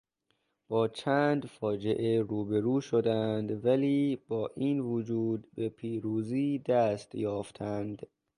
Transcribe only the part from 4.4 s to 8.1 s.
این وجود به پیروزی دست یافتند.